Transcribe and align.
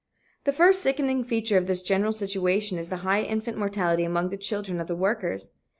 The 0.45 0.51
first 0.51 0.81
sickening 0.81 1.23
feature 1.23 1.59
of 1.59 1.67
this 1.67 1.83
general 1.83 2.11
situation 2.11 2.79
is 2.79 2.89
the 2.89 2.97
high 3.05 3.21
infant 3.21 3.55
mortality 3.59 4.03
among 4.03 4.29
the 4.31 4.35
children 4.37 4.81
of 4.81 4.87
the 4.87 4.95
workers. 4.95 5.51